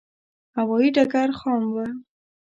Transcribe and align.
هوایې 0.57 0.89
ډګر 0.95 1.29
خام 1.39 1.63
و. 1.73 1.75